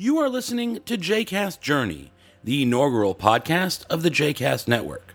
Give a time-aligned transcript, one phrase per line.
[0.00, 2.12] You are listening to JCast Journey,
[2.44, 5.12] the inaugural podcast of the JCast Network.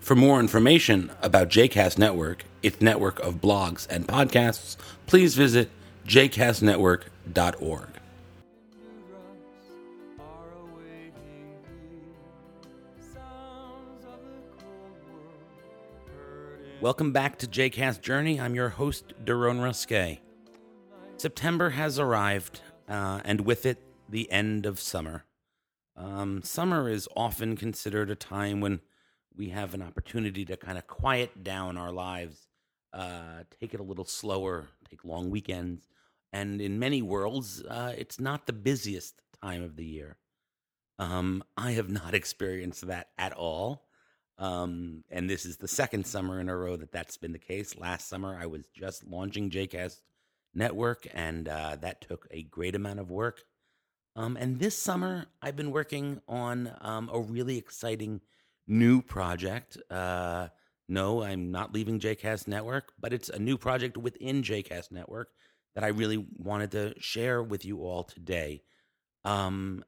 [0.00, 5.68] For more information about JCast Network, its network of blogs and podcasts, please visit
[6.06, 7.88] jcastnetwork.org.
[16.80, 18.40] Welcome back to JCast Journey.
[18.40, 20.20] I'm your host, Daron Ruskay.
[21.18, 23.82] September has arrived, uh, and with it,
[24.14, 25.24] the end of summer.
[25.96, 28.78] Um, summer is often considered a time when
[29.36, 32.46] we have an opportunity to kind of quiet down our lives,
[32.92, 35.88] uh, take it a little slower, take long weekends.
[36.32, 40.16] And in many worlds, uh, it's not the busiest time of the year.
[41.00, 43.88] Um, I have not experienced that at all.
[44.38, 47.76] Um, and this is the second summer in a row that that's been the case.
[47.76, 50.02] Last summer, I was just launching JCast
[50.54, 53.42] Network, and uh, that took a great amount of work.
[54.16, 58.20] Um, and this summer, I've been working on um, a really exciting
[58.66, 59.76] new project.
[59.90, 60.48] Uh,
[60.88, 65.30] no, I'm not leaving JCast Network, but it's a new project within JCast Network
[65.74, 68.62] that I really wanted to share with you all today.
[69.24, 69.84] Um,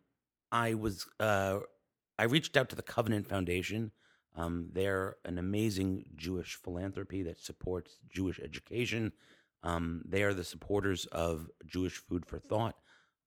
[0.50, 1.58] I was uh,
[2.18, 3.92] I reached out to the Covenant Foundation.
[4.34, 9.12] Um, they're an amazing Jewish philanthropy that supports Jewish education.
[9.62, 12.76] Um, they are the supporters of Jewish Food for Thought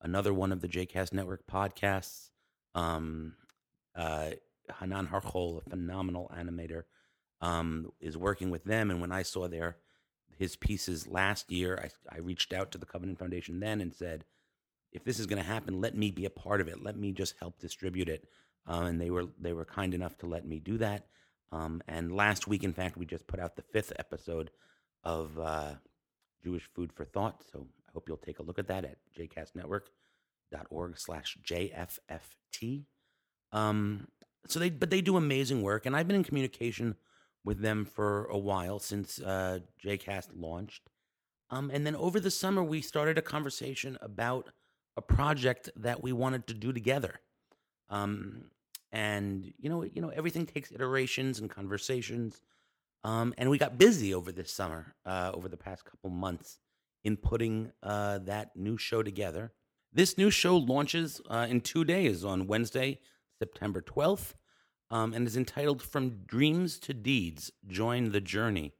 [0.02, 2.30] another one of the JCast Network podcasts.
[2.76, 3.34] Um,
[3.96, 4.32] uh,
[4.80, 6.84] Hanan Harchol, a phenomenal animator,
[7.42, 8.92] um, is working with them.
[8.92, 9.78] And when I saw their
[10.38, 14.24] his pieces last year, I, I reached out to the Covenant Foundation then and said,
[14.92, 16.84] if this is going to happen, let me be a part of it.
[16.84, 18.26] Let me just help distribute it.
[18.68, 21.08] Uh, and they were they were kind enough to let me do that.
[21.52, 24.52] Um, and last week, in fact, we just put out the fifth episode
[25.04, 25.74] of uh,
[26.44, 27.44] Jewish Food for Thought.
[27.52, 32.86] So I hope you'll take a look at that at jcastnetwork.org slash JFFT.
[33.52, 34.08] Um,
[34.48, 36.96] so they, but they do amazing work, and I've been in communication
[37.44, 40.90] with them for a while since uh, JCast launched.
[41.50, 44.50] Um, and then over the summer, we started a conversation about
[44.96, 47.20] a project that we wanted to do together.
[47.90, 48.52] Um,
[48.92, 52.42] and you know, you know, everything takes iterations and conversations.
[53.04, 56.60] Um, and we got busy over this summer, uh, over the past couple months,
[57.04, 59.52] in putting uh, that new show together.
[59.92, 63.00] This new show launches uh, in two days on Wednesday,
[63.40, 64.34] September 12th,
[64.92, 68.74] um, and is entitled From Dreams to Deeds Join the Journey.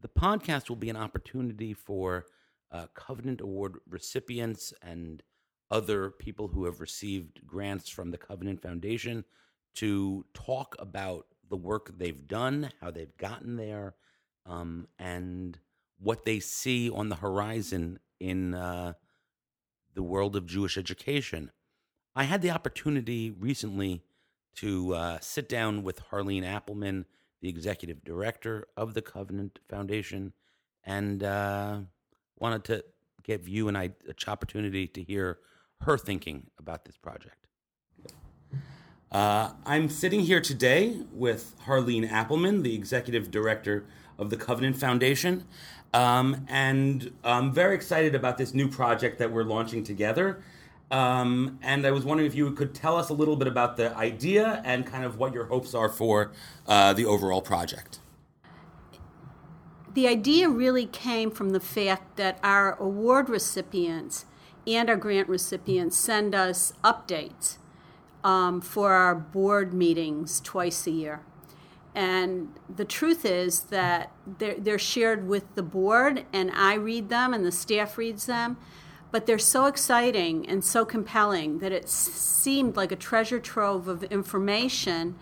[0.00, 2.26] The podcast will be an opportunity for
[2.70, 5.22] uh, Covenant Award recipients and
[5.70, 9.24] other people who have received grants from the Covenant Foundation
[9.76, 13.94] to talk about the work they've done, how they've gotten there,
[14.46, 15.58] um, and
[15.98, 18.92] what they see on the horizon in uh,
[19.94, 21.50] the world of Jewish education.
[22.14, 24.02] I had the opportunity recently
[24.56, 27.04] to uh, sit down with Harlene Appelman,
[27.42, 30.32] the executive director of the Covenant Foundation,
[30.84, 31.80] and uh,
[32.38, 32.84] wanted to
[33.22, 35.38] give you and I an opportunity to hear
[35.82, 37.46] her thinking about this project.
[39.10, 43.84] Uh, I'm sitting here today with Harlene Appelman, the executive director
[44.18, 45.44] of the Covenant Foundation.
[45.96, 50.42] Um, and I'm very excited about this new project that we're launching together.
[50.90, 53.96] Um, and I was wondering if you could tell us a little bit about the
[53.96, 56.32] idea and kind of what your hopes are for
[56.66, 58.00] uh, the overall project.
[59.94, 64.26] The idea really came from the fact that our award recipients
[64.66, 67.56] and our grant recipients send us updates
[68.22, 71.22] um, for our board meetings twice a year.
[71.96, 77.32] And the truth is that they're, they're shared with the board, and I read them,
[77.32, 78.58] and the staff reads them.
[79.10, 84.04] But they're so exciting and so compelling that it seemed like a treasure trove of
[84.04, 85.16] information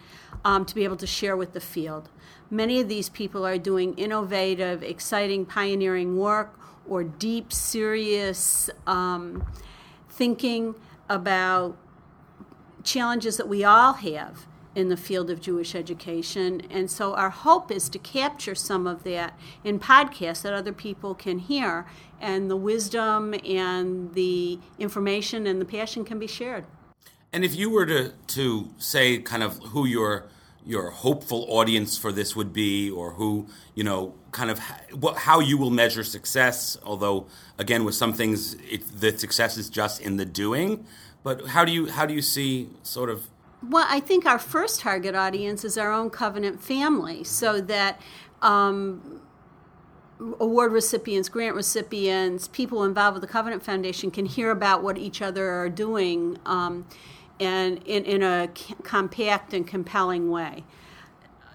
[0.44, 2.08] um, to be able to share with the field.
[2.50, 6.58] Many of these people are doing innovative, exciting, pioneering work
[6.88, 9.46] or deep, serious um,
[10.08, 10.74] thinking
[11.08, 11.76] about
[12.82, 16.62] challenges that we all have in the field of Jewish education.
[16.70, 21.14] And so our hope is to capture some of that in podcasts that other people
[21.14, 21.86] can hear,
[22.20, 26.64] and the wisdom and the information and the passion can be shared.
[27.32, 30.26] And if you were to, to say kind of who your
[30.66, 34.58] your hopeful audience for this would be, or who you know, kind of
[35.16, 36.78] how you will measure success.
[36.82, 37.26] Although,
[37.58, 40.86] again, with some things, it, the success is just in the doing.
[41.22, 43.26] But how do you how do you see sort of
[43.68, 48.00] well, I think our first target audience is our own covenant family, so that
[48.42, 49.20] um,
[50.40, 55.20] award recipients, grant recipients, people involved with the Covenant Foundation can hear about what each
[55.20, 56.86] other are doing um,
[57.40, 58.48] and in, in a
[58.82, 60.64] compact and compelling way.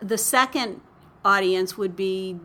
[0.02, 0.82] The second
[1.24, 2.38] audience would be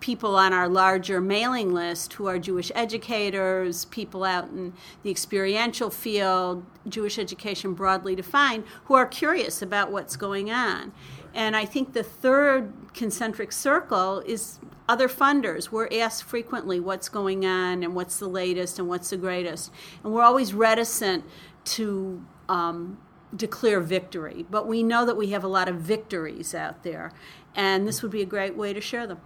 [0.00, 4.72] people on our larger mailing list who are Jewish educators, people out in
[5.02, 10.92] the experiential field, Jewish education broadly defined, who are curious about what's going on.
[11.34, 15.70] And I think the third concentric circle is other funders.
[15.70, 19.70] We're asked frequently what's going on and what's the latest and what's the greatest.
[20.02, 21.24] And we're always reticent
[21.66, 22.98] to um,
[23.34, 27.12] declare victory, but we know that we have a lot of victories out there,
[27.54, 29.20] and this would be a great way to share them.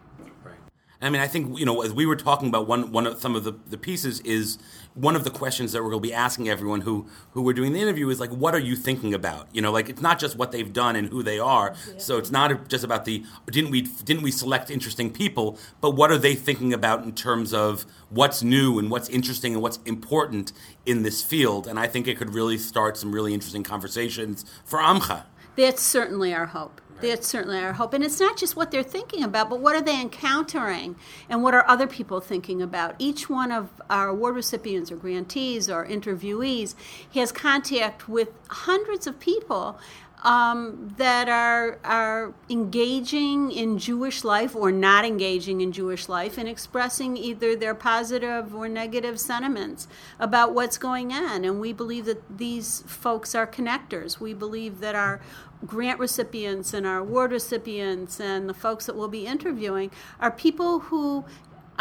[1.02, 3.34] I mean, I think you know, as we were talking about one one of some
[3.34, 4.58] of the, the pieces is
[4.94, 7.72] one of the questions that we're going to be asking everyone who who we're doing
[7.72, 9.48] the interview is like, what are you thinking about?
[9.52, 11.74] You know, like it's not just what they've done and who they are.
[11.88, 11.98] Yeah.
[11.98, 16.10] So it's not just about the didn't we didn't we select interesting people, but what
[16.10, 20.52] are they thinking about in terms of what's new and what's interesting and what's important
[20.86, 21.66] in this field?
[21.66, 25.24] And I think it could really start some really interesting conversations for Amcha.
[25.56, 26.81] That's certainly our hope.
[27.00, 27.94] That's certainly our hope.
[27.94, 30.96] And it's not just what they're thinking about, but what are they encountering
[31.28, 32.94] and what are other people thinking about?
[32.98, 36.74] Each one of our award recipients or grantees or interviewees
[37.14, 39.78] has contact with hundreds of people
[40.22, 46.48] um, that are are engaging in Jewish life or not engaging in Jewish life and
[46.48, 49.88] expressing either their positive or negative sentiments
[50.20, 51.44] about what's going on.
[51.44, 54.20] And we believe that these folks are connectors.
[54.20, 55.20] We believe that our
[55.66, 59.90] grant recipients and our award recipients and the folks that we'll be interviewing
[60.20, 61.24] are people who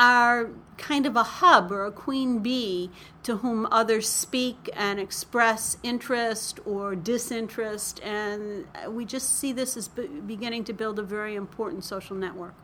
[0.01, 0.50] are
[0.80, 2.89] kind of a hub or a queen bee
[3.21, 8.01] to whom others speak and express interest or disinterest.
[8.03, 12.56] And we just see this as beginning to build a very important social network.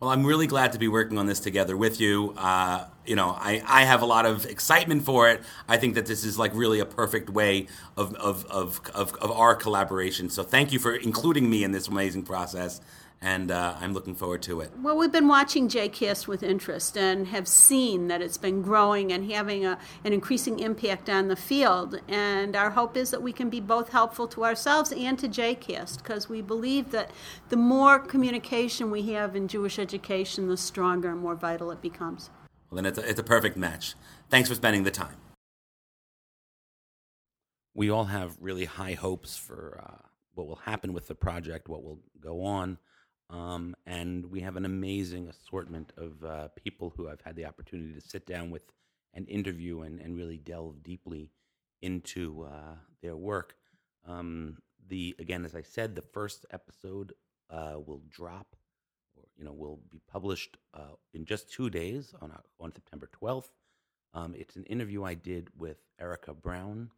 [0.00, 2.32] Well, I'm really glad to be working on this together with you.
[2.38, 5.42] Uh, you know, I, I have a lot of excitement for it.
[5.68, 7.66] I think that this is like really a perfect way
[7.98, 10.30] of, of, of, of, of our collaboration.
[10.30, 12.80] So thank you for including me in this amazing process
[13.22, 14.70] and uh, I'm looking forward to it.
[14.80, 19.30] Well, we've been watching JCast with interest and have seen that it's been growing and
[19.30, 22.00] having a, an increasing impact on the field.
[22.08, 25.98] And our hope is that we can be both helpful to ourselves and to JCast
[25.98, 27.10] because we believe that
[27.50, 32.30] the more communication we have in Jewish education, the stronger and more vital it becomes.
[32.70, 33.94] Well, then it's a, it's a perfect match.
[34.30, 35.16] Thanks for spending the time.
[37.74, 41.84] We all have really high hopes for uh, what will happen with the project, what
[41.84, 42.78] will go on.
[43.30, 47.94] Um, and we have an amazing assortment of uh, people who I've had the opportunity
[47.94, 48.62] to sit down with
[49.14, 51.30] and interview and, and really delve deeply
[51.82, 53.54] into uh, their work.
[54.06, 57.12] Um, the again, as I said, the first episode
[57.50, 58.56] uh, will drop,
[59.16, 63.08] or you know, will be published uh, in just two days on uh, on September
[63.12, 63.52] twelfth.
[64.12, 66.90] Um, it's an interview I did with Erica Brown.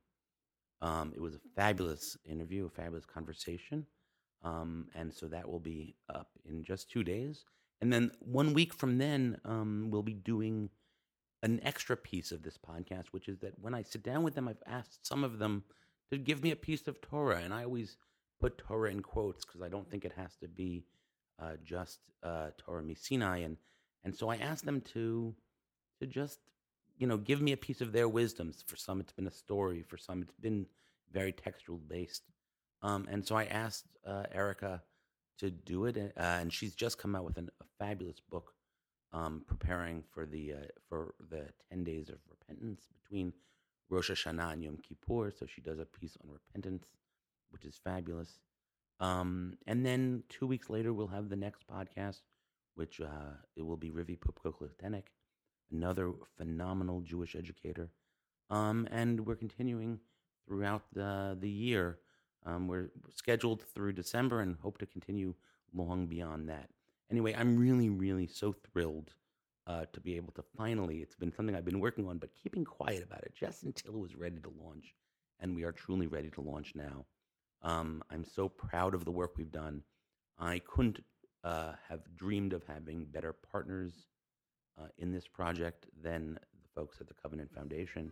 [0.80, 3.86] Um, it was a fabulous interview, a fabulous conversation.
[4.44, 7.44] Um, and so that will be up in just two days.
[7.80, 10.70] And then one week from then, um, we'll be doing
[11.42, 14.48] an extra piece of this podcast, which is that when I sit down with them,
[14.48, 15.64] I've asked some of them
[16.10, 17.40] to give me a piece of Torah.
[17.42, 17.96] And I always
[18.40, 20.84] put Torah in quotes because I don't think it has to be
[21.40, 23.44] uh, just uh, Torah Misinai.
[23.44, 23.56] And,
[24.04, 25.34] and so I asked them to,
[26.00, 26.38] to just,
[26.98, 28.62] you know, give me a piece of their wisdoms.
[28.66, 29.82] For some, it's been a story.
[29.82, 30.66] For some, it's been
[31.12, 32.22] very textual based.
[32.82, 34.82] Um, and so I asked uh, Erica
[35.38, 38.52] to do it, uh, and she's just come out with an, a fabulous book,
[39.12, 40.56] um, preparing for the uh,
[40.88, 43.32] for the ten days of repentance between
[43.88, 45.30] Rosh Hashanah and Yom Kippur.
[45.30, 46.84] So she does a piece on repentance,
[47.50, 48.40] which is fabulous.
[49.00, 52.20] Um, and then two weeks later, we'll have the next podcast,
[52.74, 54.54] which uh, it will be Rivy Poupko
[55.72, 57.90] another phenomenal Jewish educator.
[58.50, 59.98] Um, and we're continuing
[60.46, 61.98] throughout the the year
[62.44, 65.34] um, we're scheduled through December and hope to continue
[65.74, 66.68] long beyond that.
[67.10, 69.12] Anyway, I'm really, really so thrilled
[69.66, 72.64] uh, to be able to finally, it's been something I've been working on, but keeping
[72.64, 74.94] quiet about it just until it was ready to launch.
[75.40, 77.04] And we are truly ready to launch now.
[77.62, 79.82] Um, I'm so proud of the work we've done.
[80.38, 81.00] I couldn't
[81.44, 83.92] uh, have dreamed of having better partners
[84.80, 88.10] uh, in this project than the folks at the Covenant Foundation.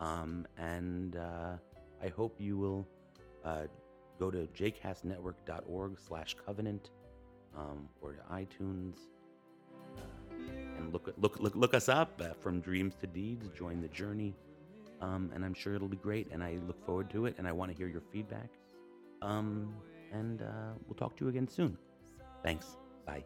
[0.00, 1.56] Um, and uh,
[2.02, 2.88] I hope you will
[3.48, 3.66] uh,
[4.18, 6.90] go to jcastnetwork.org slash covenant
[7.56, 8.96] um, or to iTunes
[9.96, 10.00] uh,
[10.76, 14.34] and look, look, look, look us up uh, from dreams to deeds, join the journey.
[15.00, 16.28] Um, and I'm sure it'll be great.
[16.32, 17.34] And I look forward to it.
[17.38, 18.50] And I want to hear your feedback.
[19.22, 19.74] Um,
[20.12, 21.76] and uh, we'll talk to you again soon.
[22.42, 22.76] Thanks.
[23.06, 23.24] Bye.